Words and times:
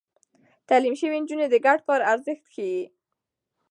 تعليم 0.67 0.93
شوې 0.99 1.17
نجونې 1.23 1.47
د 1.49 1.55
ګډ 1.65 1.79
کار 1.87 2.01
ارزښت 2.11 2.45
ښيي. 2.53 2.81